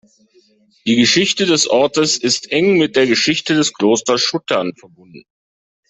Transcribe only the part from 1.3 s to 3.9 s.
des Ortes ist eng mit der Geschichte des